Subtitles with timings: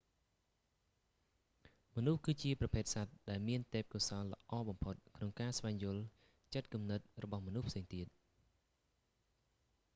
[1.95, 6.01] មនុស្ស គឺជាប្រភេទសត្វ ដែលមានទេពកោសល្យល្អបំផុតក្នុងការស្វែងយល់
[6.53, 8.07] ចិត្តគំនិតរបស់មនុស្សផ្សេងទៀត